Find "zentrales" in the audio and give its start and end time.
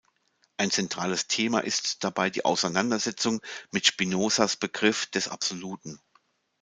0.71-1.27